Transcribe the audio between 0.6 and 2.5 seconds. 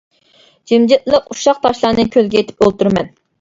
جىمجىتلىق، ئۇششاق تاشلارنى كۆلگە